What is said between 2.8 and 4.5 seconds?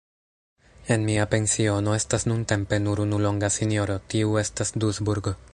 nur unu longa sinjoro, tiu